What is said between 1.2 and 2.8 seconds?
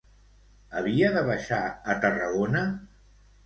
baixar a Tarragona?